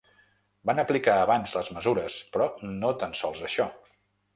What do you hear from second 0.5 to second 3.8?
Van aplicar abans les mesures, però no tan sols això.